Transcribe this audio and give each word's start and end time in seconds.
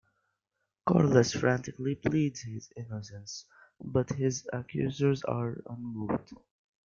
Corliss 0.83 1.31
frantically 1.33 1.93
pleads 1.93 2.41
his 2.41 2.71
innocence, 2.75 3.45
but 3.79 4.09
his 4.09 4.49
accusers 4.51 5.23
are 5.25 5.61
unmoved. 5.67 6.33